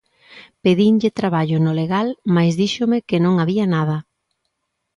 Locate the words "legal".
1.81-2.07